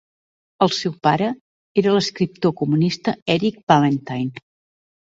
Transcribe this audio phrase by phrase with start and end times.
[0.65, 1.27] El seu pare
[1.83, 4.35] era l'escriptor comunista Erich Vallentin.